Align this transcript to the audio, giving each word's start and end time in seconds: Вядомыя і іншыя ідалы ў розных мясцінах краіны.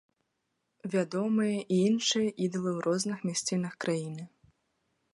Вядомыя 0.93 1.59
і 1.73 1.77
іншыя 1.91 2.29
ідалы 2.47 2.69
ў 2.77 2.79
розных 2.89 3.17
мясцінах 3.31 3.73
краіны. 3.87 4.23